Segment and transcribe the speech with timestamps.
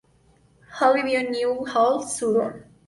[0.79, 2.63] Hall vivió en New Hall, Sutton.